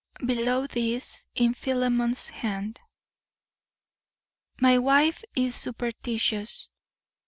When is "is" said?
5.35-5.53